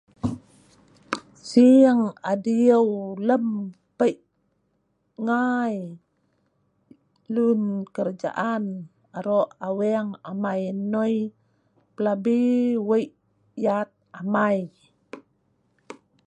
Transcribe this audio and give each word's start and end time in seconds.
Sing 1.49 1.99
adiu 2.31 2.83
lem 3.27 3.45
peik 3.97 4.19
ngaii, 5.25 5.79
lun 7.33 7.61
kerajaan 7.93 8.63
arok 9.17 9.47
aweng 9.67 10.09
amai 10.31 10.61
noi, 10.91 11.15
plabi 11.95 12.37
weik 12.89 13.11
yat 13.65 13.89
amai. 14.19 14.57